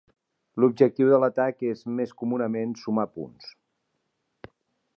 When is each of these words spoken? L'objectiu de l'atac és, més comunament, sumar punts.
L'objectiu 0.61 1.11
de 1.11 1.19
l'atac 1.23 1.61
és, 1.73 1.83
més 1.99 2.15
comunament, 2.21 2.73
sumar 2.85 3.07
punts. 3.19 3.53